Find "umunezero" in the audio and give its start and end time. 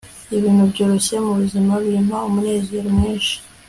2.29-2.87